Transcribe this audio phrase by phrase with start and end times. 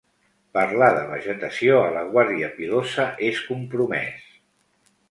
[0.57, 4.31] Parlar de vegetació a la Guàrdia Pilosa és compromès.